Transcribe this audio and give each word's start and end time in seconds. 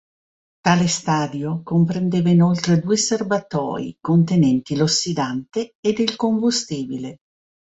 Tale 0.61 0.87
stadio 0.87 1.61
comprendeva 1.63 2.29
inoltre 2.31 2.79
due 2.79 2.97
serbatoi, 2.97 3.99
contenenti 4.01 4.75
l'ossidante 4.75 5.75
ed 5.79 5.99
il 5.99 6.15
combustibile. 6.15 7.17